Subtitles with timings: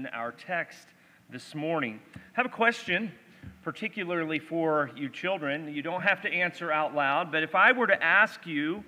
[0.00, 0.88] in our text
[1.28, 2.00] this morning.
[2.16, 3.12] I have a question,
[3.62, 5.74] particularly for you children.
[5.74, 8.82] You don't have to answer out loud, but if I were to ask you,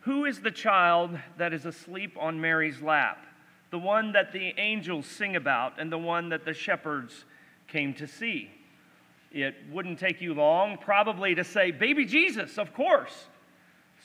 [0.00, 3.26] who is the child that is asleep on Mary's lap?
[3.70, 7.24] The one that the angels sing about and the one that the shepherds
[7.68, 8.50] came to see.
[9.30, 13.26] It wouldn't take you long, probably, to say, Baby Jesus, of course.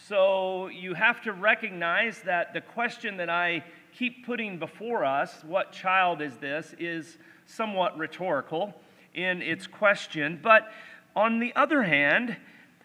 [0.07, 3.63] So you have to recognize that the question that I
[3.97, 8.73] keep putting before us, what child is this, is somewhat rhetorical
[9.13, 10.39] in its question.
[10.41, 10.71] But
[11.15, 12.37] on the other hand,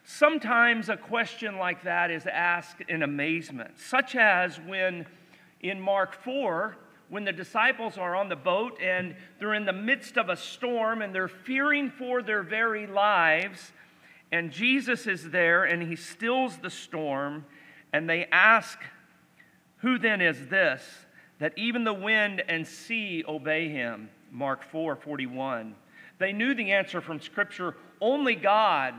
[0.05, 5.07] sometimes a question like that is asked in amazement, such as when
[5.61, 6.77] in Mark 4,
[7.09, 11.03] when the disciples are on the boat and they're in the midst of a storm
[11.03, 13.73] and they're fearing for their very lives,
[14.33, 17.45] and Jesus is there and he stills the storm,
[17.93, 18.79] and they ask,
[19.79, 20.83] Who then is this
[21.39, 24.11] that even the wind and sea obey him?
[24.31, 25.75] Mark 4 41.
[26.19, 28.95] They knew the answer from Scripture only God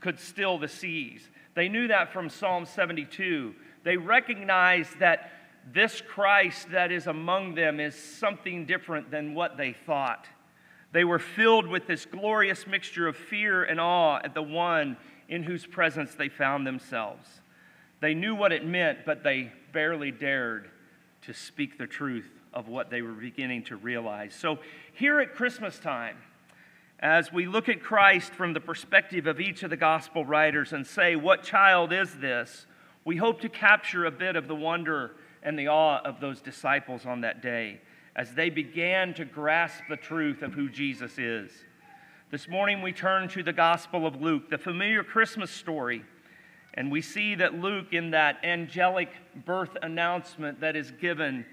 [0.00, 1.28] could still the seas.
[1.54, 3.54] They knew that from Psalm 72.
[3.84, 5.32] They recognized that
[5.72, 10.26] this Christ that is among them is something different than what they thought.
[10.92, 14.96] They were filled with this glorious mixture of fear and awe at the one
[15.28, 17.28] in whose presence they found themselves.
[18.00, 20.70] They knew what it meant, but they barely dared
[21.28, 24.34] to speak the truth of what they were beginning to realize.
[24.34, 24.58] So,
[24.92, 26.16] here at Christmas time,
[26.98, 30.86] as we look at Christ from the perspective of each of the gospel writers and
[30.86, 32.66] say, What child is this?
[33.04, 35.12] we hope to capture a bit of the wonder
[35.42, 37.80] and the awe of those disciples on that day
[38.16, 41.50] as they began to grasp the truth of who Jesus is.
[42.30, 46.04] This morning we turn to the Gospel of Luke, the familiar Christmas story,
[46.74, 49.10] and we see that Luke, in that angelic
[49.44, 51.44] birth announcement that is given,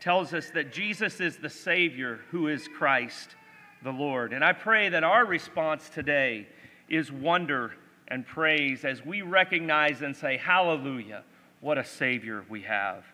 [0.00, 3.36] tells us that Jesus is the Savior who is Christ
[3.82, 4.32] the Lord.
[4.32, 6.48] And I pray that our response today
[6.88, 7.72] is wonder
[8.08, 11.24] and praise as we recognize and say, Hallelujah,
[11.60, 13.04] what a Savior we have.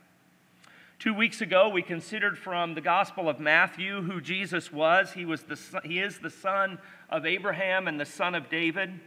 [0.99, 5.13] Two weeks ago, we considered from the Gospel of Matthew who Jesus was.
[5.13, 6.79] He, was the, he is the son
[7.11, 9.01] of Abraham and the son of David.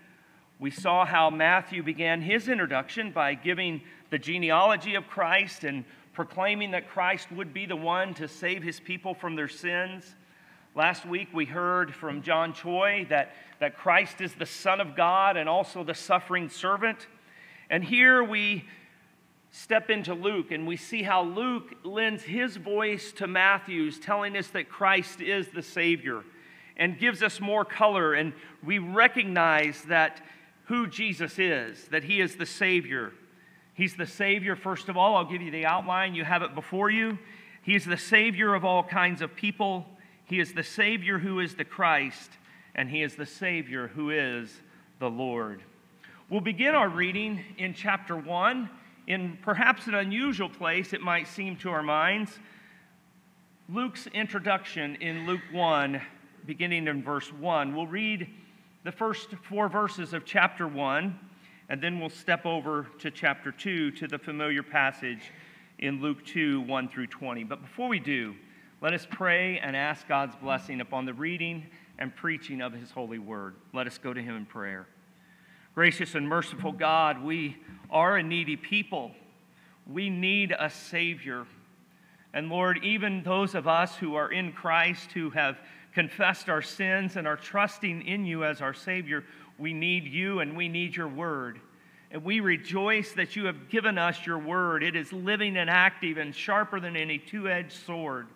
[0.58, 5.84] We saw how Matthew began his introduction by giving the genealogy of Christ and
[6.14, 10.16] proclaiming that Christ would be the one to save his people from their sins.
[10.74, 15.36] Last week, we heard from John Choi that, that Christ is the Son of God
[15.36, 17.08] and also the suffering servant.
[17.70, 18.64] And here we
[19.52, 24.48] step into Luke and we see how Luke lends his voice to Matthew's, telling us
[24.50, 26.24] that Christ is the Savior
[26.78, 28.14] and gives us more color.
[28.14, 28.32] And
[28.64, 30.22] we recognize that
[30.66, 33.12] who Jesus is, that he is the Savior.
[33.74, 35.16] He's the Savior, first of all.
[35.16, 37.18] I'll give you the outline, you have it before you.
[37.62, 39.86] He is the Savior of all kinds of people.
[40.26, 42.32] He is the Savior who is the Christ,
[42.74, 44.62] and He is the Savior who is
[45.00, 45.62] the Lord.
[46.30, 48.70] We'll begin our reading in chapter 1
[49.08, 52.40] in perhaps an unusual place, it might seem to our minds.
[53.70, 56.02] Luke's introduction in Luke 1,
[56.46, 57.76] beginning in verse 1.
[57.76, 58.28] We'll read
[58.86, 61.20] the first four verses of chapter 1,
[61.70, 65.32] and then we'll step over to chapter 2 to the familiar passage
[65.80, 67.46] in Luke 2, 1 through 20.
[67.46, 68.36] But before we do,
[68.82, 71.66] let us pray and ask God's blessing upon the reading
[71.98, 73.56] and preaching of his holy word.
[73.74, 74.86] Let us go to him in prayer.
[75.74, 77.58] Gracious and merciful God, we
[77.90, 79.14] are a needy people.
[79.92, 81.48] We need a Savior.
[82.36, 85.58] And Lord, even those of us who are in Christ, who have
[85.96, 89.24] confessed our sins and are trusting in you as our Savior,
[89.58, 91.60] we need you and we need your word.
[92.12, 94.84] And we rejoice that you have given us your word.
[94.84, 98.28] It is living and active and sharper than any two edged sword.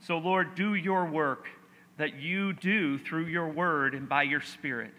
[0.00, 1.48] So, Lord, do your work
[1.96, 4.92] that you do through your word and by your spirit.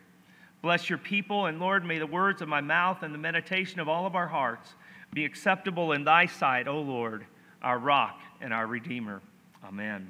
[0.61, 3.87] Bless your people, and Lord, may the words of my mouth and the meditation of
[3.87, 4.73] all of our hearts
[5.13, 7.25] be acceptable in thy sight, O Lord,
[7.61, 9.21] our rock and our redeemer.
[9.63, 10.09] Amen.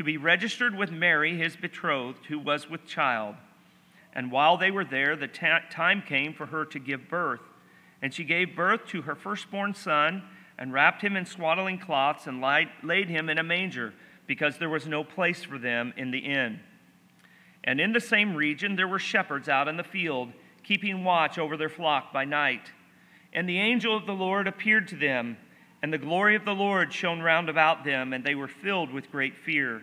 [0.00, 3.34] to be registered with Mary, his betrothed, who was with child.
[4.14, 7.42] And while they were there, the time came for her to give birth.
[8.00, 10.22] And she gave birth to her firstborn son,
[10.56, 13.92] and wrapped him in swaddling cloths, and laid him in a manger,
[14.26, 16.60] because there was no place for them in the inn.
[17.62, 20.32] And in the same region there were shepherds out in the field,
[20.64, 22.72] keeping watch over their flock by night.
[23.34, 25.36] And the angel of the Lord appeared to them,
[25.82, 29.12] and the glory of the Lord shone round about them, and they were filled with
[29.12, 29.82] great fear.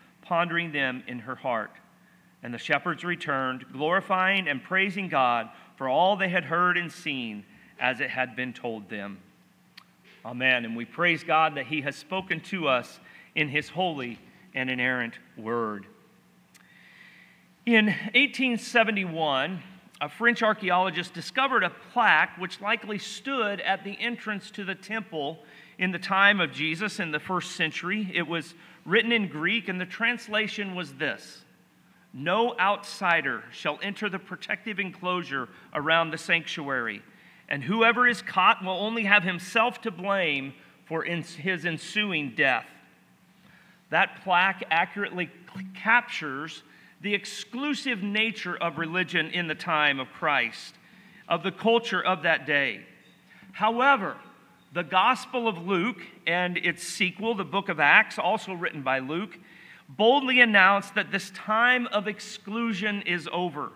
[0.31, 1.71] pondering them in her heart.
[2.41, 7.43] And the shepherds returned, glorifying and praising God for all they had heard and seen
[7.77, 9.17] as it had been told them.
[10.23, 10.63] Amen.
[10.63, 13.01] And we praise God that He has spoken to us
[13.35, 14.19] in His holy
[14.55, 15.85] and inerrant word.
[17.65, 19.61] In 1871,
[19.99, 25.39] a French archaeologist discovered a plaque which likely stood at the entrance to the temple
[25.77, 28.09] in the time of Jesus in the first century.
[28.13, 28.53] It was
[28.85, 31.43] written in Greek, and the translation was this
[32.13, 37.01] No outsider shall enter the protective enclosure around the sanctuary,
[37.49, 40.53] and whoever is caught will only have himself to blame
[40.85, 42.67] for his ensuing death.
[43.89, 45.29] That plaque accurately
[45.73, 46.63] captures
[47.01, 50.75] the exclusive nature of religion in the time of Christ,
[51.27, 52.81] of the culture of that day.
[53.53, 54.15] However,
[54.73, 59.37] the Gospel of Luke and its sequel, the book of Acts, also written by Luke,
[59.89, 63.71] boldly announced that this time of exclusion is over.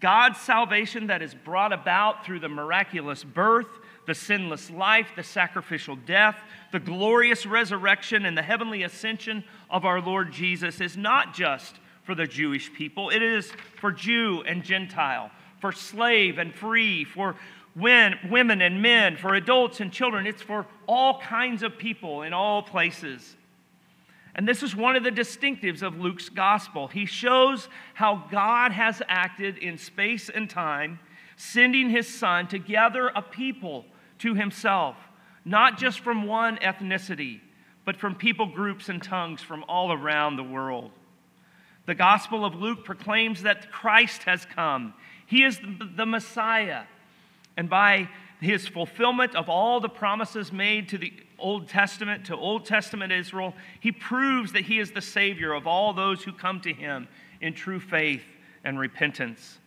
[0.00, 3.68] God's salvation that is brought about through the miraculous birth,
[4.06, 6.36] the sinless life, the sacrificial death,
[6.72, 12.14] the glorious resurrection, and the heavenly ascension of our Lord Jesus is not just for
[12.14, 15.30] the Jewish people, it is for Jew and Gentile,
[15.60, 17.36] for slave and free, for
[17.78, 20.26] women and men, for adults and children.
[20.26, 23.36] It's for all kinds of people in all places.
[24.34, 26.88] And this is one of the distinctives of Luke's gospel.
[26.88, 31.00] He shows how God has acted in space and time,
[31.36, 33.84] sending his son to gather a people
[34.18, 34.96] to himself,
[35.44, 37.40] not just from one ethnicity,
[37.84, 40.90] but from people groups and tongues from all around the world.
[41.86, 44.94] The Gospel of Luke proclaims that Christ has come.
[45.26, 45.58] He is
[45.96, 46.82] the Messiah.
[47.58, 48.08] And by
[48.40, 53.52] his fulfillment of all the promises made to the Old Testament, to Old Testament Israel,
[53.80, 57.08] he proves that he is the Savior of all those who come to him
[57.40, 58.22] in true faith
[58.62, 59.58] and repentance.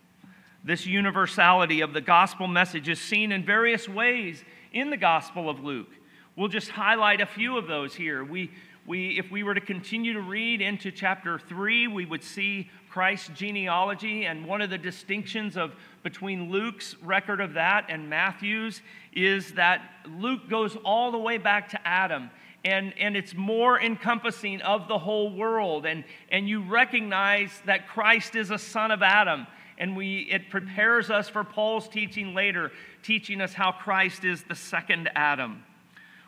[0.63, 5.59] This universality of the gospel message is seen in various ways in the Gospel of
[5.59, 5.89] Luke.
[6.37, 8.23] We'll just highlight a few of those here.
[8.23, 8.51] We,
[8.85, 13.29] we, if we were to continue to read into chapter 3, we would see Christ's
[13.29, 14.25] genealogy.
[14.25, 18.81] And one of the distinctions of, between Luke's record of that and Matthew's
[19.13, 22.29] is that Luke goes all the way back to Adam.
[22.63, 25.85] And, and it's more encompassing of the whole world.
[25.85, 29.47] And, and you recognize that Christ is a son of Adam
[29.81, 34.53] and we, it prepares us for Paul's teaching later, teaching us how Christ is the
[34.53, 35.63] second Adam.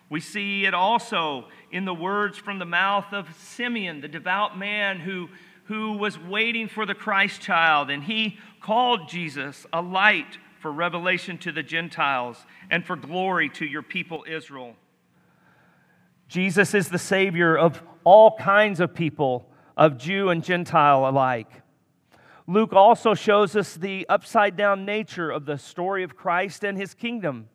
[0.10, 5.00] We see it also in the words from the mouth of Simeon, the devout man
[5.00, 5.30] who,
[5.66, 11.38] who was waiting for the Christ child, and he called Jesus a light for revelation
[11.40, 14.76] to the Gentiles and for glory to your people Israel.
[16.28, 21.62] Jesus is the Savior of all kinds of people, of Jew and Gentile alike.
[22.48, 26.94] Luke also shows us the upside down nature of the story of Christ and his
[26.94, 27.48] kingdom.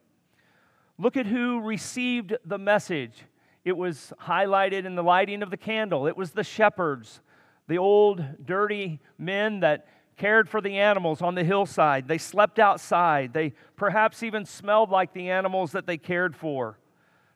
[0.98, 3.24] Look at who received the message
[3.64, 6.06] it was highlighted in the lighting of the candle.
[6.06, 7.20] It was the shepherds,
[7.68, 12.08] the old, dirty men that cared for the animals on the hillside.
[12.08, 13.32] They slept outside.
[13.32, 16.78] They perhaps even smelled like the animals that they cared for.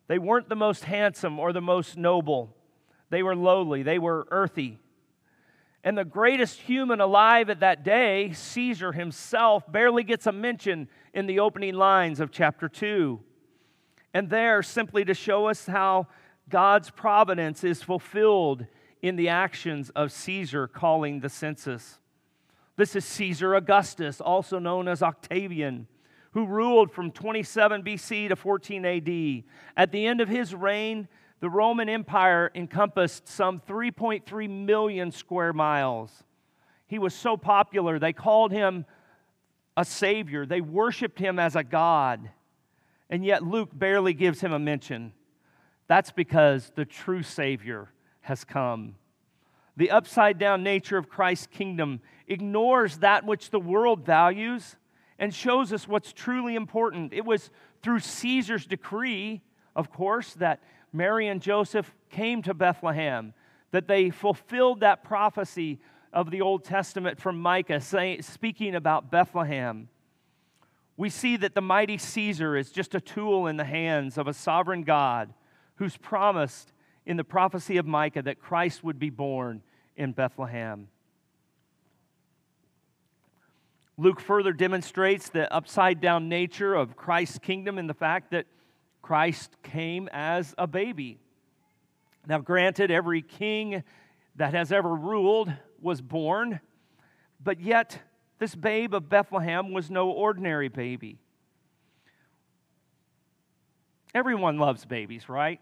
[0.09, 2.57] They weren't the most handsome or the most noble.
[3.11, 4.79] They were lowly, they were earthy.
[5.85, 11.27] And the greatest human alive at that day, Caesar himself, barely gets a mention in
[11.27, 13.21] the opening lines of chapter 2.
[14.15, 16.07] And there, simply to show us how
[16.49, 18.67] God's providence is fulfilled
[19.03, 21.99] in the actions of Caesar calling the census.
[22.77, 25.89] This is Caesar Augustus, also known as Octavian,
[26.31, 29.45] who ruled from 27 BC to 14 AD.
[29.77, 31.09] At the end of his reign,
[31.41, 36.25] the Roman Empire encompassed some 3.3 million square miles.
[36.87, 38.87] He was so popular, they called him
[39.77, 40.47] a savior.
[40.47, 42.31] They worshiped him as a god.
[43.11, 45.13] And yet Luke barely gives him a mention.
[45.87, 47.91] That's because the true savior
[48.23, 48.97] has come.
[49.77, 54.77] The upside down nature of Christ's kingdom ignores that which the world values
[55.19, 57.13] and shows us what's truly important.
[57.13, 57.51] It was
[57.83, 59.43] through Caesar's decree,
[59.77, 60.61] of course, that
[60.93, 63.33] Mary and Joseph came to Bethlehem,
[63.71, 65.81] that they fulfilled that prophecy
[66.13, 69.89] of the Old Testament from Micah, say, speaking about Bethlehem.
[70.97, 74.35] We see that the mighty Caesar is just a tool in the hands of a
[74.35, 75.33] sovereign God
[75.77, 76.72] who's promised
[77.07, 79.63] in the prophecy of Micah that Christ would be born
[79.97, 80.89] in Bethlehem.
[83.99, 88.47] Luke further demonstrates the upside down nature of Christ's kingdom in the fact that
[89.03, 91.19] Christ came as a baby.
[92.27, 93.83] Now, granted, every king
[94.37, 96.61] that has ever ruled was born,
[97.43, 97.99] but yet
[98.39, 101.19] this babe of Bethlehem was no ordinary baby.
[104.15, 105.61] Everyone loves babies, right?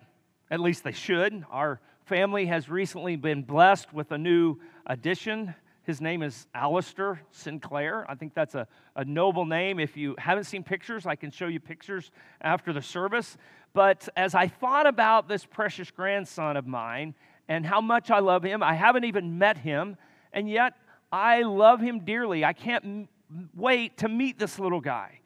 [0.50, 1.44] At least they should.
[1.50, 5.54] Our family has recently been blessed with a new addition
[5.90, 8.08] his name is Alistair Sinclair.
[8.08, 9.80] I think that's a, a noble name.
[9.80, 13.36] If you haven't seen pictures, I can show you pictures after the service.
[13.72, 17.14] But as I thought about this precious grandson of mine
[17.48, 19.96] and how much I love him, I haven't even met him,
[20.32, 20.74] and yet
[21.10, 22.44] I love him dearly.
[22.44, 23.08] I can't m-
[23.54, 25.20] wait to meet this little guy.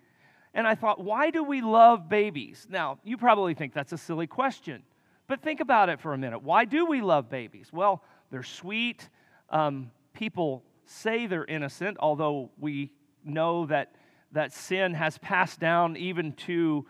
[0.55, 2.67] And I thought, why do we love babies?
[2.71, 4.83] Now, you probably think that's a silly question,
[5.27, 6.43] but think about it for a minute.
[6.43, 7.69] Why do we love babies?
[7.73, 9.09] Well, they're sweet.
[9.51, 12.93] Um, people say they're innocent, although we
[13.25, 13.95] know that,
[14.33, 16.87] that sin has passed down even to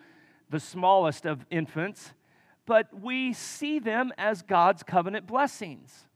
[0.50, 2.12] the smallest of infants.
[2.67, 6.07] But we see them as God's covenant blessings.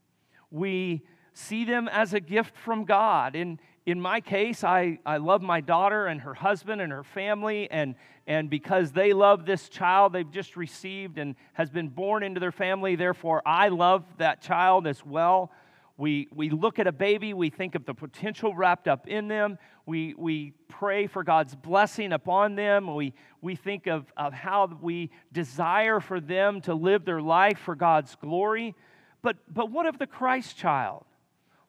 [0.50, 1.02] We
[1.34, 3.36] see them as a gift from God.
[3.36, 7.70] In, in my case, I, I love my daughter and her husband and her family,
[7.70, 7.94] and,
[8.26, 12.52] and because they love this child they've just received and has been born into their
[12.52, 15.50] family, therefore I love that child as well.
[15.96, 19.56] We, we look at a baby, we think of the potential wrapped up in them.
[19.86, 22.94] We, we pray for God's blessing upon them.
[22.94, 27.74] We, we think of, of how we desire for them to live their life for
[27.74, 28.74] God's glory.
[29.22, 31.06] But, but what of the Christ child?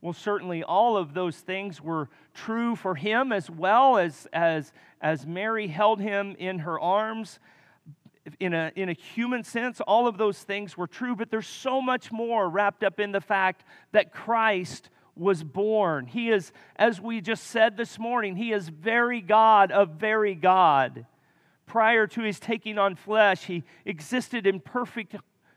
[0.01, 5.25] Well, certainly all of those things were true for him as well as, as, as
[5.25, 7.39] Mary held him in her arms
[8.39, 11.82] in a, in a human sense, all of those things were true, but there's so
[11.82, 16.06] much more wrapped up in the fact that Christ was born.
[16.06, 21.06] He is, as we just said this morning, He is very God of very God.
[21.65, 25.15] Prior to His taking on flesh, He existed in perfect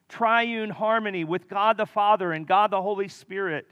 [0.08, 3.66] triune harmony with God the Father and God the Holy Spirit.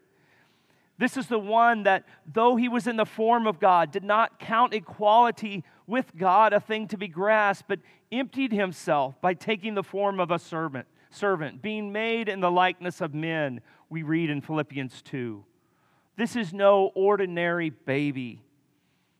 [1.00, 4.38] This is the one that, though he was in the form of God, did not
[4.38, 7.80] count equality with God a thing to be grasped, but
[8.12, 13.00] emptied himself by taking the form of a servant, servant, being made in the likeness
[13.00, 15.42] of men, we read in Philippians 2.
[16.18, 18.42] This is no ordinary baby.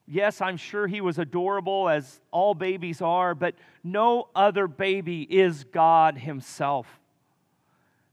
[0.06, 5.64] Yes, I'm sure he was adorable as all babies are, but no other baby is
[5.64, 7.00] God himself.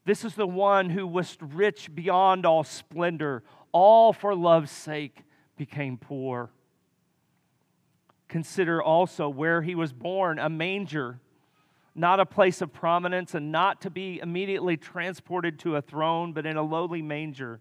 [0.07, 3.43] This is the one who was rich beyond all splendor,
[3.77, 5.23] all for love's sake
[5.55, 6.49] became poor.
[8.27, 11.19] Consider also where he was born a manger,
[11.93, 16.47] not a place of prominence, and not to be immediately transported to a throne, but
[16.47, 17.59] in a lowly manger.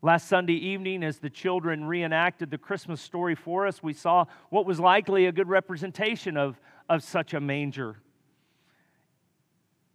[0.00, 4.64] Last Sunday evening, as the children reenacted the Christmas story for us, we saw what
[4.64, 6.58] was likely a good representation of,
[6.88, 7.98] of such a manger.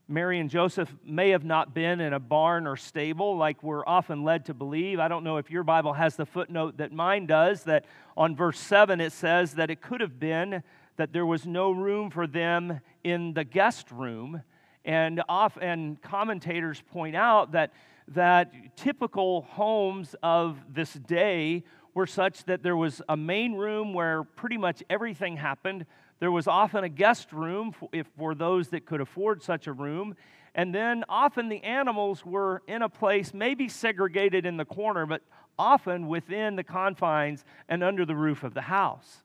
[0.08, 4.24] Mary and Joseph may have not been in a barn or stable like we're often
[4.24, 5.00] led to believe.
[5.00, 7.86] I don't know if your Bible has the footnote that mine does, that
[8.18, 10.62] on verse 7 it says that it could have been
[10.98, 14.44] that there was no room for them in the guest room,
[14.86, 17.72] And, off, and commentators point out that,
[18.10, 24.24] that typical homes of this day were such that there was a main room where
[24.24, 25.86] pretty much everything happened.
[26.20, 29.74] There was often a guest room for, if, for those that could afford such a
[29.74, 30.16] room.
[30.56, 35.22] And then often the animals were in a place, maybe segregated in the corner, but
[35.58, 39.24] often within the confines and under the roof of the house.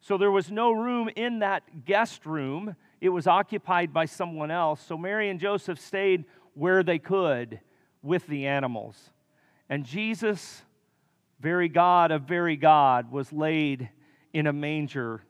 [0.00, 2.74] So there was no room in that guest room.
[3.00, 4.80] It was occupied by someone else.
[4.80, 6.24] So Mary and Joseph stayed
[6.54, 7.60] where they could
[8.02, 9.10] with the animals.
[9.68, 10.62] And Jesus,
[11.40, 13.90] very God of very God, was laid
[14.32, 15.22] in a manger.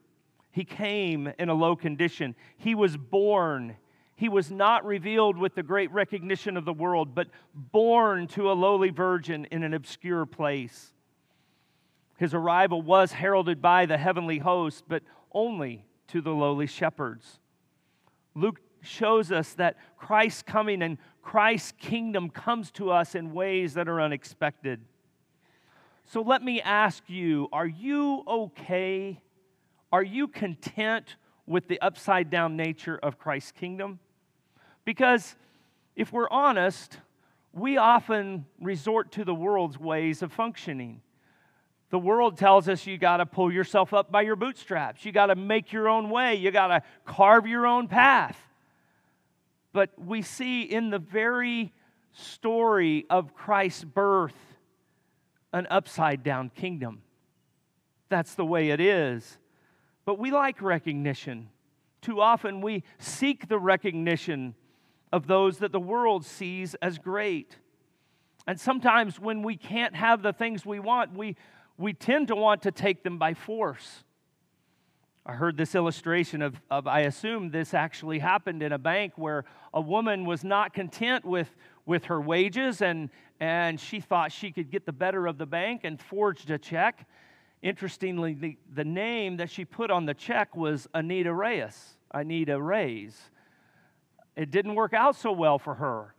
[0.53, 2.35] He came in a low condition.
[2.57, 3.75] He was born.
[4.15, 8.53] He was not revealed with the great recognition of the world, but born to a
[8.53, 10.93] lowly virgin in an obscure place.
[12.17, 17.39] His arrival was heralded by the heavenly host, but only to the lowly shepherds.
[18.35, 23.87] Luke shows us that Christ's coming and Christ's kingdom comes to us in ways that
[23.89, 24.81] are unexpected.
[26.05, 29.19] So let me ask you are you okay?
[29.93, 33.99] Are you content with the upside down nature of Christ's kingdom?
[34.85, 35.35] Because
[35.95, 36.97] if we're honest,
[37.53, 41.01] we often resort to the world's ways of functioning.
[41.91, 45.05] The world tells us you got to pull yourself up by your bootstraps.
[45.05, 46.33] You got to make your own way.
[46.33, 48.37] You got to carve your own path.
[49.73, 51.71] But we see in the very
[52.13, 54.35] story of Christ's birth
[55.53, 57.03] an upside down kingdom.
[58.09, 59.37] That's the way it is.
[60.05, 61.49] But we like recognition.
[62.01, 64.55] Too often we seek the recognition
[65.11, 67.57] of those that the world sees as great.
[68.45, 71.37] And sometimes when we can't have the things we want, we
[71.77, 74.03] we tend to want to take them by force.
[75.25, 79.45] I heard this illustration of, of, I assume this actually happened in a bank where
[79.73, 81.49] a woman was not content with,
[81.85, 85.81] with her wages and, and she thought she could get the better of the bank
[85.85, 87.07] and forged a check.
[87.63, 93.17] Interestingly, the, the name that she put on the check was Anita Reyes, Anita Reyes.
[94.35, 96.13] It didn't work out so well for her.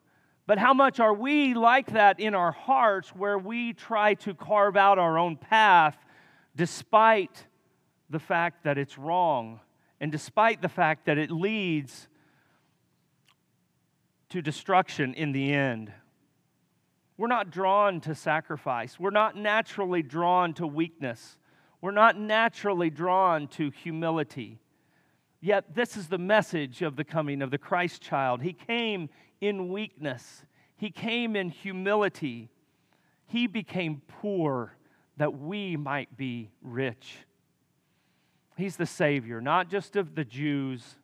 [0.47, 4.75] But how much are we like that in our hearts where we try to carve
[4.75, 5.97] out our own path
[6.57, 7.47] despite
[8.09, 9.61] the fact that it's wrong
[10.01, 12.09] and despite the fact that it leads
[14.31, 15.93] to destruction in the end?
[17.17, 18.99] We're not drawn to sacrifice.
[18.99, 21.37] We're not naturally drawn to weakness.
[21.81, 24.59] We're not naturally drawn to humility.
[25.41, 28.43] Yet, this is the message of the coming of the Christ child.
[28.43, 30.45] He came in weakness,
[30.77, 32.51] He came in humility.
[33.27, 34.77] He became poor
[35.17, 37.17] that we might be rich.
[38.57, 40.97] He's the Savior, not just of the Jews,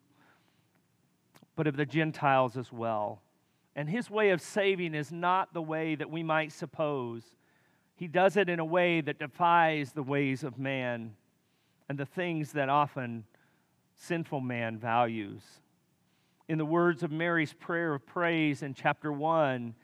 [1.56, 3.22] but of the Gentiles as well.
[3.74, 7.22] And His way of saving is not the way that we might suppose.
[7.96, 11.14] He does it in a way that defies the ways of man
[11.88, 13.24] and the things that often
[13.96, 15.42] sinful man values.
[16.48, 19.74] In the words of Mary's prayer of praise in chapter 1,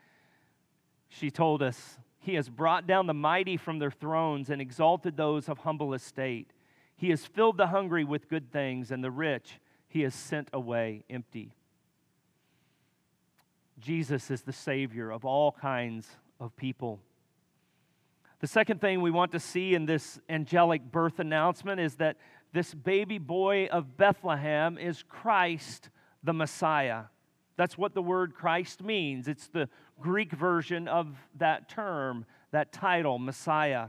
[1.08, 5.48] she told us, He has brought down the mighty from their thrones and exalted those
[5.48, 6.52] of humble estate.
[6.96, 11.04] He has filled the hungry with good things, and the rich he has sent away
[11.10, 11.55] empty.
[13.78, 16.08] Jesus is the Savior of all kinds
[16.40, 17.00] of people.
[18.40, 22.16] The second thing we want to see in this angelic birth announcement is that
[22.52, 25.90] this baby boy of Bethlehem is Christ
[26.22, 27.04] the Messiah.
[27.56, 29.28] That's what the word Christ means.
[29.28, 29.68] It's the
[30.00, 33.88] Greek version of that term, that title, Messiah.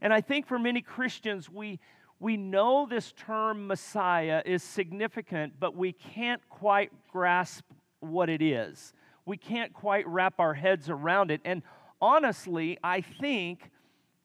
[0.00, 1.78] And I think for many Christians, we,
[2.20, 7.64] we know this term Messiah is significant, but we can't quite grasp
[8.06, 8.92] what it is.
[9.26, 11.40] We can't quite wrap our heads around it.
[11.44, 11.62] And
[12.00, 13.70] honestly, I think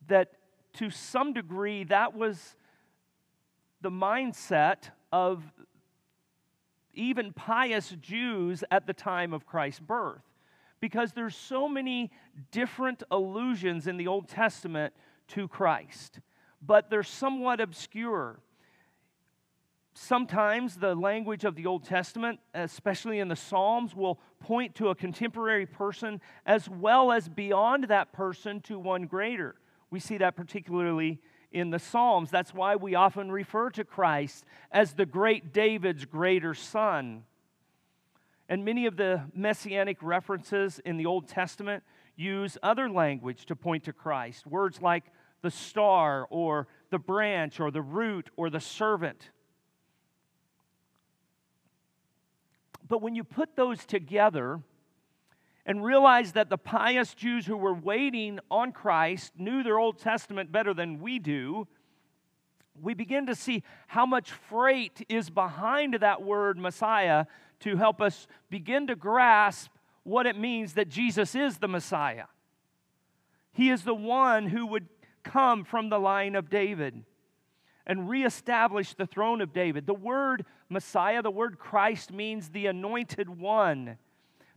[0.08, 0.34] that
[0.74, 2.56] to some degree that was
[3.82, 5.44] the mindset of
[6.94, 10.22] even pious Jews at the time of Christ's birth.
[10.82, 12.10] Because there's so many
[12.52, 14.94] different allusions in the Old Testament
[15.30, 16.20] to Christ,
[16.62, 18.40] but they're somewhat obscure.
[20.02, 24.96] Sometimes the language of the Old Testament, especially in the Psalms, will point to a
[24.96, 29.56] contemporary person as well as beyond that person to one greater.
[29.92, 31.20] We see that particularly
[31.52, 32.32] in the Psalms.
[32.32, 37.26] That's why we often refer to Christ as the great David's greater son.
[38.48, 41.84] And many of the messianic references in the Old Testament
[42.16, 44.48] use other language to point to Christ.
[44.48, 45.04] Words like
[45.42, 49.32] the star or the branch or the root or the servant.
[52.90, 54.60] But when you put those together
[55.66, 60.52] and realize that the pious Jews who were waiting on Christ knew their Old Testament
[60.52, 61.68] better than we do,
[62.82, 67.26] we begin to see how much freight is behind that word Messiah
[67.60, 69.72] to help us begin to grasp
[70.04, 72.26] what it means that Jesus is the Messiah.
[73.52, 74.88] He is the one who would
[75.24, 77.04] come from the line of David
[77.90, 79.88] and reestablish the throne of David.
[79.88, 83.98] The word Messiah, the word Christ, means the anointed one,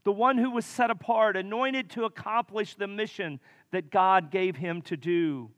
[0.05, 3.41] the one who was set apart, anointed to accomplish the mission
[3.71, 5.51] that God gave him to do.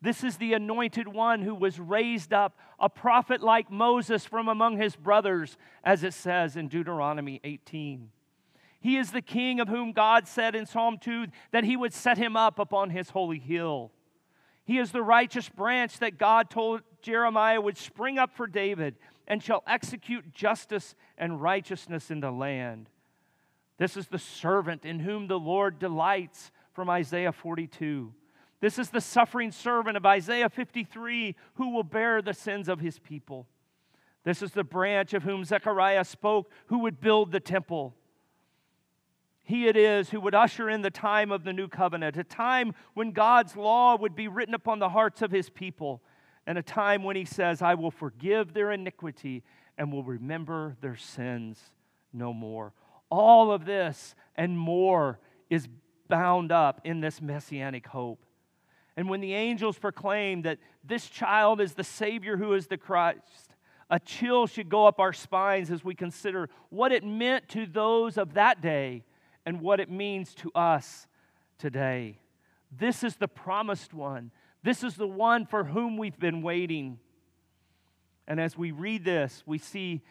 [0.00, 4.76] This is the anointed one who was raised up, a prophet like Moses from among
[4.76, 8.08] his brothers, as it says in Deuteronomy 18.
[8.78, 12.18] He is the king of whom God said in Psalm 2 that he would set
[12.18, 13.90] him up upon his holy hill.
[14.66, 18.96] He is the righteous branch that God told Jeremiah would spring up for David
[19.28, 22.88] and shall execute justice and righteousness in the land.
[23.78, 28.12] This is the servant in whom the Lord delights from Isaiah 42.
[28.60, 32.98] This is the suffering servant of Isaiah 53 who will bear the sins of his
[32.98, 33.46] people.
[34.24, 37.94] This is the branch of whom Zechariah spoke who would build the temple.
[39.44, 42.74] He it is who would usher in the time of the new covenant, a time
[42.94, 46.02] when God's law would be written upon the hearts of his people,
[46.46, 49.42] and a time when he says, I will forgive their iniquity
[49.76, 51.60] and will remember their sins
[52.12, 52.72] no more.
[53.10, 55.18] All of this and more
[55.50, 55.68] is
[56.08, 58.24] bound up in this messianic hope.
[58.96, 63.54] And when the angels proclaim that this child is the Savior who is the Christ,
[63.90, 68.16] a chill should go up our spines as we consider what it meant to those
[68.16, 69.04] of that day
[69.44, 71.06] and what it means to us
[71.58, 72.18] today.
[72.76, 74.32] This is the promised one.
[74.66, 76.98] This is the one for whom we've been waiting.
[78.26, 80.02] And as we read this, we see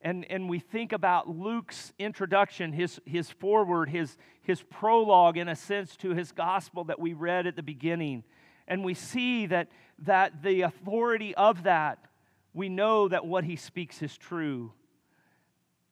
[0.00, 5.54] and, and we think about Luke's introduction, his, his foreword, his, his prologue, in a
[5.54, 8.24] sense, to his gospel that we read at the beginning.
[8.66, 9.68] And we see that,
[10.00, 12.04] that the authority of that,
[12.52, 14.72] we know that what he speaks is true.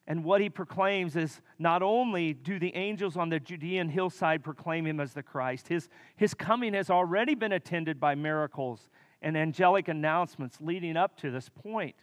[0.06, 4.86] And what he proclaims is not only do the angels on the Judean hillside proclaim
[4.86, 8.88] him as the Christ, his, his coming has already been attended by miracles
[9.20, 11.94] and angelic announcements leading up to this point.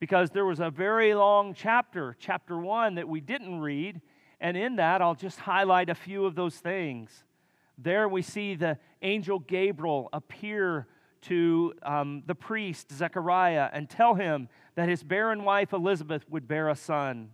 [0.00, 4.00] Because there was a very long chapter, chapter one, that we didn't read.
[4.40, 7.24] And in that, I'll just highlight a few of those things.
[7.76, 10.88] There we see the angel Gabriel appear
[11.22, 14.48] to um, the priest Zechariah and tell him
[14.78, 17.30] that his barren wife Elizabeth would bear a son.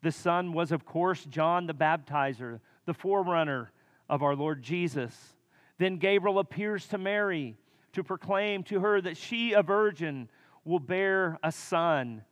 [0.00, 3.72] The son was, of course, John the Baptizer, the forerunner
[4.08, 5.34] of our Lord Jesus.
[5.78, 7.56] Then Gabriel appears to Mary
[7.94, 10.28] to proclaim to her that she, a virgin,
[10.64, 12.22] will bear a son.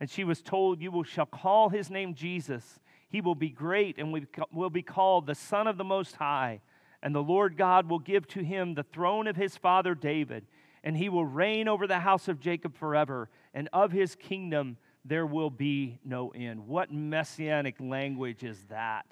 [0.00, 2.80] And she was told, You will, shall call his name Jesus.
[3.08, 6.60] He will be great and will be called the Son of the Most High.
[7.04, 10.44] And the Lord God will give to him the throne of his father David,
[10.82, 15.26] and he will reign over the house of Jacob forever, and of his kingdom there
[15.26, 16.66] will be no end.
[16.66, 19.06] What messianic language is that?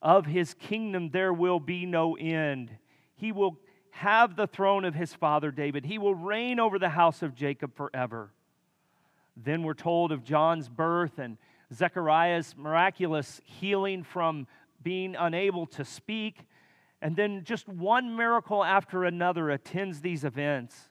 [0.00, 2.70] Of his kingdom there will be no end.
[3.16, 3.58] He will
[3.90, 7.74] have the throne of his father David, he will reign over the house of Jacob
[7.74, 8.30] forever.
[9.36, 11.36] Then we're told of John's birth and
[11.72, 14.46] Zechariah's miraculous healing from
[14.82, 16.44] being unable to speak
[17.00, 20.88] and then just one miracle after another attends these events.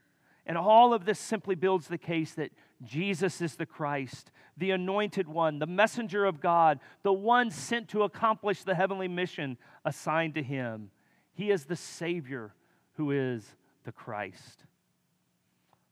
[0.48, 5.28] And all of this simply builds the case that Jesus is the Christ, the anointed
[5.28, 10.44] one, the messenger of God, the one sent to accomplish the heavenly mission assigned to
[10.44, 10.90] him.
[11.34, 12.54] He is the Savior
[12.94, 14.64] who is the Christ.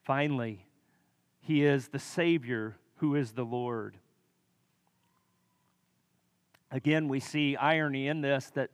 [0.03, 0.65] Finally,
[1.41, 3.97] he is the Savior who is the Lord.
[6.71, 8.69] Again, we see irony in this that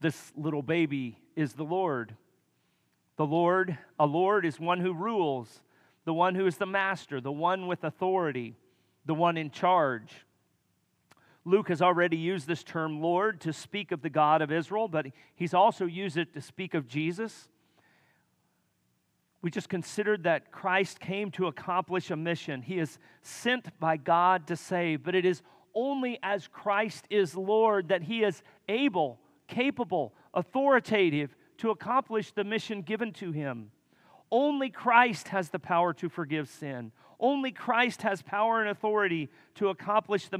[0.00, 2.16] this little baby is the Lord.
[3.16, 5.62] The Lord, a Lord, is one who rules,
[6.04, 8.56] the one who is the master, the one with authority,
[9.04, 10.24] the one in charge.
[11.44, 15.06] Luke has already used this term Lord to speak of the God of Israel, but
[15.34, 17.48] he's also used it to speak of Jesus.
[19.42, 22.62] We just considered that Christ came to accomplish a mission.
[22.62, 25.42] He is sent by God to save, but it is
[25.74, 32.82] only as Christ is Lord that he is able capable, authoritative to accomplish the mission
[32.82, 33.70] given to him.
[34.32, 36.90] Only Christ has the power to forgive sin.
[37.20, 40.38] Only Christ has power and authority to accomplish the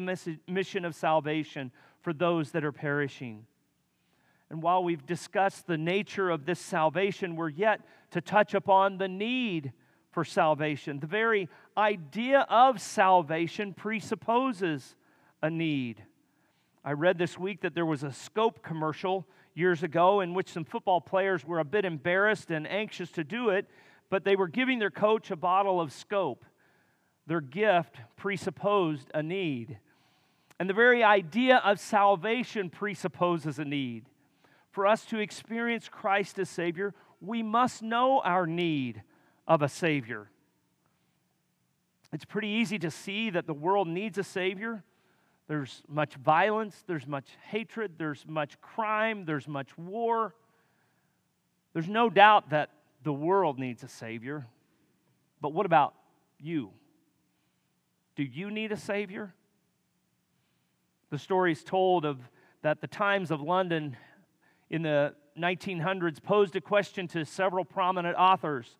[0.48, 3.46] mission of salvation for those that are perishing.
[4.50, 9.06] And while we've discussed the nature of this salvation, we're yet to touch upon the
[9.06, 9.72] need
[10.10, 10.98] for salvation.
[10.98, 14.96] The very idea of salvation presupposes
[15.40, 16.02] a need.
[16.84, 20.64] I read this week that there was a scope commercial years ago in which some
[20.64, 23.68] football players were a bit embarrassed and anxious to do it,
[24.10, 26.44] but they were giving their coach a bottle of scope.
[27.26, 29.78] Their gift presupposed a need.
[30.58, 34.04] And the very idea of salvation presupposes a need.
[34.70, 39.02] For us to experience Christ as Savior, we must know our need
[39.46, 40.30] of a Savior.
[42.12, 44.84] It's pretty easy to see that the world needs a Savior.
[45.48, 50.34] There's much violence, there's much hatred, there's much crime, there's much war.
[51.72, 52.70] There's no doubt that
[53.02, 54.46] the world needs a Savior.
[55.40, 55.94] But what about
[56.38, 56.70] you?
[58.14, 59.34] Do you need a Savior?
[61.10, 62.18] The story is told of
[62.62, 63.96] that the Times of London
[64.70, 68.76] in the 1900s posed a question to several prominent authors.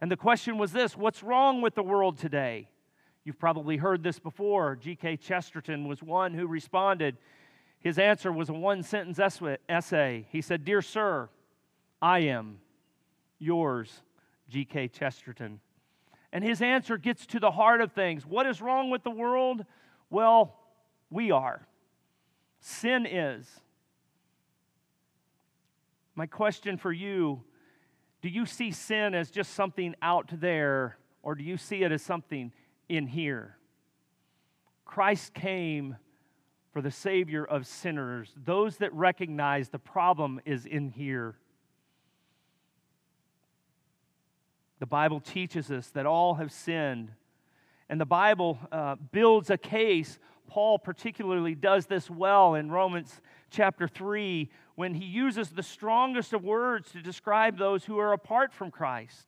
[0.00, 2.68] And the question was this What's wrong with the world today?
[3.24, 4.76] You've probably heard this before.
[4.76, 5.18] G.K.
[5.18, 7.16] Chesterton was one who responded.
[7.80, 9.18] His answer was a one sentence
[9.68, 10.26] essay.
[10.30, 11.28] He said, Dear Sir,
[12.00, 12.58] I am
[13.38, 14.02] yours,
[14.48, 14.88] G.K.
[14.88, 15.60] Chesterton.
[16.32, 18.24] And his answer gets to the heart of things.
[18.24, 19.64] What is wrong with the world?
[20.08, 20.56] Well,
[21.10, 21.66] we are.
[22.60, 23.48] Sin is.
[26.14, 27.42] My question for you
[28.22, 32.02] do you see sin as just something out there, or do you see it as
[32.02, 32.52] something
[32.90, 33.56] in here?
[34.84, 35.96] Christ came
[36.72, 41.36] for the Savior of sinners, those that recognize the problem is in here.
[44.78, 47.12] The Bible teaches us that all have sinned.
[47.88, 50.18] And the Bible uh, builds a case.
[50.46, 56.44] Paul particularly does this well in Romans chapter 3 when he uses the strongest of
[56.44, 59.26] words to describe those who are apart from Christ.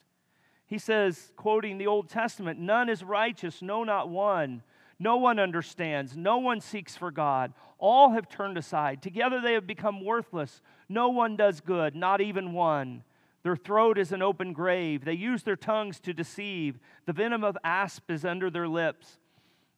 [0.73, 4.63] He says, quoting the Old Testament, None is righteous, no, not one.
[4.99, 6.17] No one understands.
[6.17, 7.53] No one seeks for God.
[7.79, 9.03] All have turned aside.
[9.03, 10.63] Together they have become worthless.
[10.89, 13.05] No one does good, not even one.
[13.43, 15.05] Their throat is an open grave.
[15.05, 16.79] They use their tongues to deceive.
[17.05, 19.19] The venom of asp is under their lips.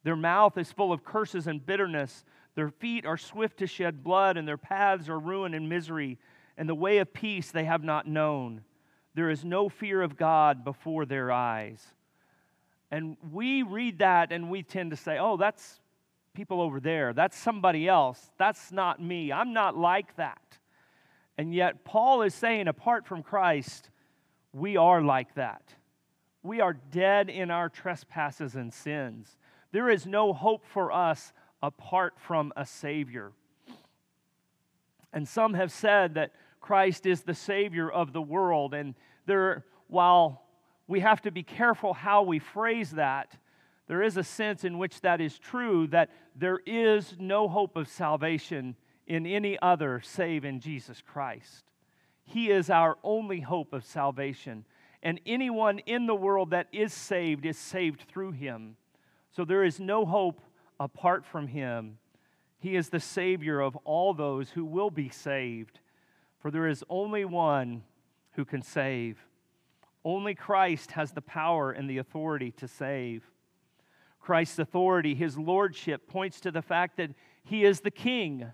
[0.05, 2.23] Their mouth is full of curses and bitterness.
[2.55, 6.17] Their feet are swift to shed blood, and their paths are ruin and misery.
[6.57, 8.61] And the way of peace they have not known.
[9.15, 11.83] There is no fear of God before their eyes.
[12.91, 15.79] And we read that and we tend to say, oh, that's
[16.33, 17.13] people over there.
[17.13, 18.29] That's somebody else.
[18.37, 19.31] That's not me.
[19.31, 20.41] I'm not like that.
[21.37, 23.89] And yet, Paul is saying, apart from Christ,
[24.53, 25.63] we are like that.
[26.43, 29.37] We are dead in our trespasses and sins.
[29.71, 33.31] There is no hope for us apart from a Savior.
[35.11, 36.31] And some have said that
[36.65, 38.73] Christ is the Savior of the world.
[38.73, 38.95] And
[39.27, 40.41] there, while
[40.87, 43.37] we have to be careful how we phrase that,
[43.87, 47.87] there is a sense in which that is true that there is no hope of
[47.87, 48.75] salvation
[49.05, 51.65] in any other save in Jesus Christ.
[52.23, 54.65] He is our only hope of salvation.
[55.03, 58.75] And anyone in the world that is saved is saved through him.
[59.29, 60.41] So there is no hope
[60.79, 61.99] apart from him.
[62.57, 65.79] He is the Savior of all those who will be saved.
[66.45, 67.81] For there is only one
[68.33, 69.17] who can save.
[70.03, 73.23] Only Christ has the power and the authority to save.
[74.19, 77.09] Christ's authority, his lordship, points to the fact that
[77.43, 78.45] he is the king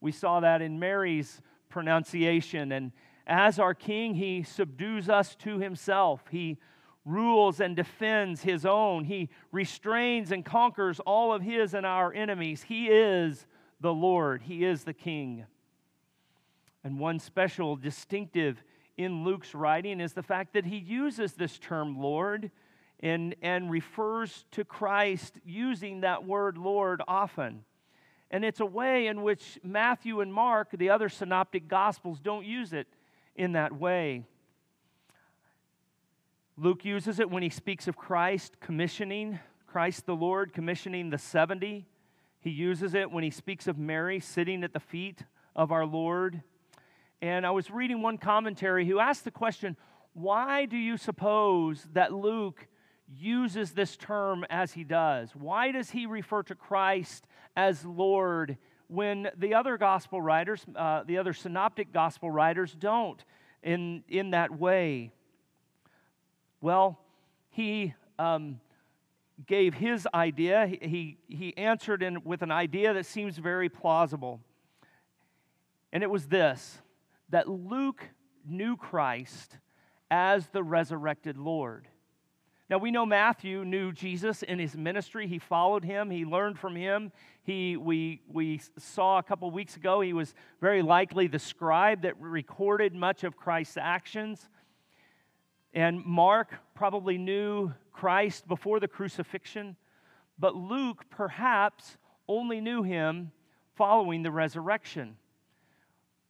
[0.00, 2.70] we saw that in Mary's pronunciation.
[2.70, 2.92] And
[3.26, 6.22] as our king, he subdues us to himself.
[6.30, 6.58] He
[7.04, 9.04] rules and defends his own.
[9.04, 12.62] He restrains and conquers all of his and our enemies.
[12.62, 13.48] He is
[13.80, 15.46] the Lord, he is the king.
[16.86, 18.62] And one special distinctive
[18.96, 22.52] in Luke's writing is the fact that he uses this term Lord
[23.00, 27.64] and, and refers to Christ using that word Lord often.
[28.30, 32.72] And it's a way in which Matthew and Mark, the other synoptic gospels, don't use
[32.72, 32.86] it
[33.34, 34.22] in that way.
[36.56, 41.84] Luke uses it when he speaks of Christ commissioning, Christ the Lord commissioning the 70.
[42.38, 45.24] He uses it when he speaks of Mary sitting at the feet
[45.56, 46.44] of our Lord.
[47.22, 49.76] And I was reading one commentary who asked the question
[50.12, 52.66] why do you suppose that Luke
[53.06, 55.30] uses this term as he does?
[55.36, 58.56] Why does he refer to Christ as Lord
[58.88, 63.22] when the other gospel writers, uh, the other synoptic gospel writers, don't
[63.62, 65.12] in, in that way?
[66.62, 66.98] Well,
[67.50, 68.60] he um,
[69.46, 70.66] gave his idea.
[70.66, 74.40] He, he answered in, with an idea that seems very plausible.
[75.92, 76.78] And it was this
[77.30, 78.08] that Luke
[78.46, 79.58] knew Christ
[80.10, 81.88] as the resurrected Lord
[82.68, 85.28] Now, we know Matthew knew Jesus in his ministry.
[85.28, 87.12] He followed him, he learned from him.
[87.44, 92.20] He, we, we saw a couple weeks ago, he was very likely the scribe that
[92.20, 94.48] recorded much of Christ's actions.
[95.72, 99.76] And Mark probably knew Christ before the crucifixion,
[100.38, 103.30] but Luke perhaps only knew him
[103.76, 105.16] following the resurrection.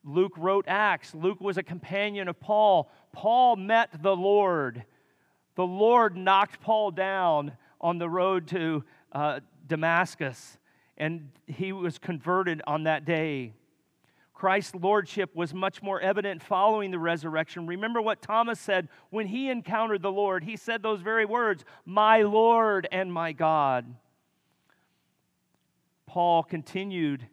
[0.07, 1.15] Luke wrote Acts.
[1.15, 2.91] Luke was a companion of Paul.
[3.13, 4.85] Paul met the Lord
[5.57, 10.59] the Lord knocked Paul down on the road to uh, Damascus,
[10.97, 13.55] and he was converted on that day.
[14.35, 17.67] Christ's lordship was much more evident following the resurrection.
[17.67, 20.45] Remember what Thomas said when he encountered the Lord.
[20.45, 23.95] He said those very words, My Lord and my God.
[26.07, 27.27] Paul continued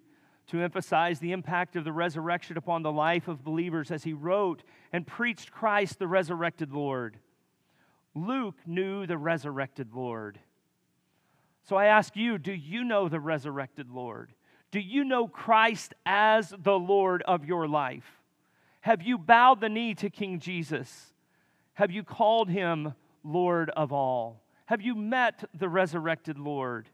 [0.47, 4.63] to emphasize the impact of the resurrection upon the life of believers as he wrote
[4.91, 7.17] and preached Christ, the resurrected Lord.
[8.13, 10.39] Luke knew the resurrected Lord.
[11.63, 14.33] So I ask you do you know the resurrected Lord?
[14.71, 18.21] Do you know Christ as the Lord of your life?
[18.81, 21.13] Have you bowed the knee to King Jesus?
[21.75, 24.41] Have you called him Lord of all?
[24.65, 26.89] Have you met the resurrected Lord?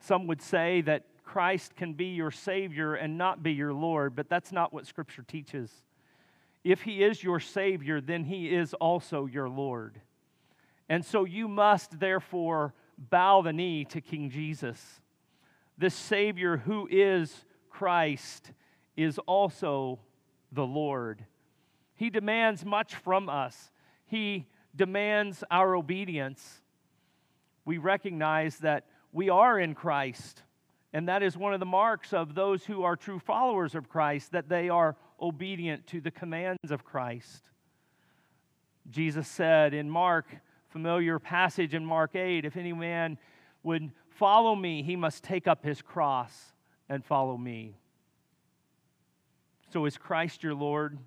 [0.00, 4.30] Some would say that Christ can be your Savior and not be your Lord, but
[4.30, 5.70] that's not what Scripture teaches.
[6.64, 10.00] If he is your Savior, then he is also your Lord.
[10.88, 14.82] And so you must therefore bow the knee to King Jesus.
[15.76, 18.52] This Savior who is Christ
[18.96, 20.00] is also
[20.50, 21.26] the Lord.
[21.94, 23.70] He demands much from us,
[24.06, 26.62] He demands our obedience.
[27.66, 30.42] We recognize that we are in Christ,
[30.92, 34.32] and that is one of the marks of those who are true followers of Christ,
[34.32, 37.44] that they are obedient to the commands of Christ.
[38.90, 40.26] Jesus said in Mark,
[40.68, 43.18] familiar passage in Mark 8, if any man
[43.62, 46.52] would follow me, he must take up his cross
[46.88, 47.76] and follow me.
[49.70, 50.98] So is Christ your Lord?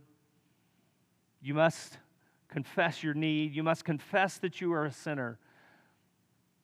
[1.41, 1.98] You must
[2.50, 3.56] confess your need.
[3.56, 5.39] You must confess that you are a sinner.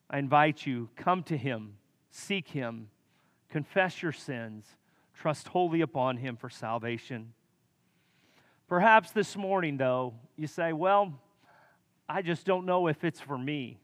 [0.10, 1.78] I invite you, come to him,
[2.12, 2.90] seek him,
[3.50, 4.66] confess your sins,
[5.14, 7.34] trust wholly upon him for salvation.
[8.68, 11.14] Perhaps this morning, though, you say, Well,
[12.10, 13.80] I just don't know if it's for me.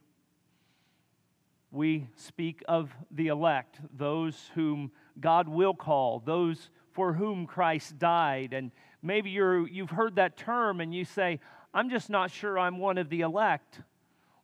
[1.71, 8.54] We speak of the elect, those whom God will call, those for whom Christ died.
[8.54, 8.71] And
[9.02, 11.39] maybe you're, you've heard that term and you say,
[11.73, 13.82] I'm just not sure I'm one of the elect.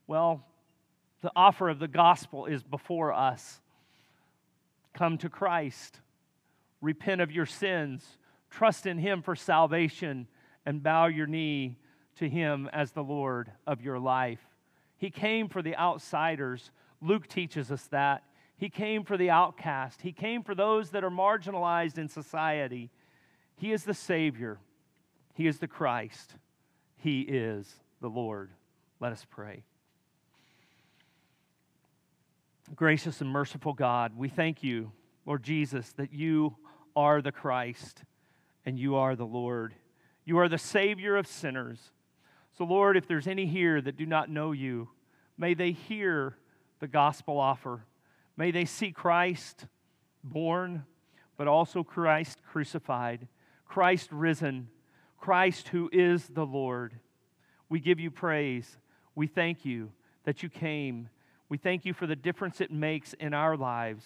[0.07, 0.43] Well,
[1.21, 3.61] the offer of the gospel is before us.
[4.99, 6.01] Come to Christ,
[6.81, 8.17] repent of your sins,
[8.49, 10.27] trust in Him for salvation,
[10.65, 11.77] and bow your knee
[12.17, 14.41] to Him as the Lord of your life.
[14.97, 16.71] He came for the outsiders.
[16.99, 18.23] Luke teaches us that.
[18.57, 20.01] He came for the outcast.
[20.01, 22.91] He came for those that are marginalized in society.
[23.55, 24.59] He is the Savior.
[25.33, 26.35] He is the Christ.
[26.97, 28.49] He is the Lord.
[28.99, 29.63] Let us pray.
[32.75, 34.91] Gracious and merciful God, we thank you,
[35.25, 36.55] Lord Jesus, that you
[36.95, 38.03] are the Christ
[38.63, 39.73] and you are the Lord.
[40.23, 41.91] You are the Savior of sinners.
[42.57, 44.89] So, Lord, if there's any here that do not know you,
[45.35, 46.37] may they hear
[46.79, 47.85] the gospel offer.
[48.37, 49.65] May they see Christ
[50.23, 50.85] born,
[51.37, 53.27] but also Christ crucified,
[53.65, 54.69] Christ risen,
[55.17, 56.93] Christ who is the Lord.
[57.67, 58.77] We give you praise.
[59.15, 59.91] We thank you
[60.23, 61.09] that you came.
[61.49, 64.05] We thank you for the difference it makes in our lives.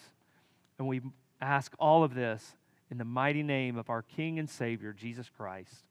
[0.78, 1.02] And we
[1.40, 2.56] ask all of this
[2.90, 5.84] in the mighty name of our King and Savior, Jesus Christ.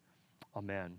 [0.56, 0.98] Amen.